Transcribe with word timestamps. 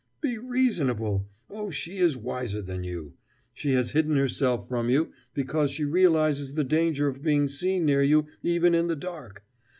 "Be 0.19 0.39
reasonable! 0.39 1.29
Oh, 1.47 1.69
she 1.69 1.97
is 1.99 2.17
wiser 2.17 2.59
than 2.63 2.83
you! 2.83 3.13
She 3.53 3.73
has 3.73 3.91
hidden 3.91 4.15
herself 4.15 4.67
from 4.67 4.89
you 4.89 5.11
because 5.35 5.69
she 5.69 5.85
realizes 5.85 6.55
the 6.55 6.63
danger 6.63 7.07
of 7.07 7.21
being 7.21 7.47
seen 7.47 7.85
near 7.85 8.01
you 8.01 8.25
even 8.41 8.73
in 8.73 8.87
the 8.87 8.95
dark. 8.95 9.43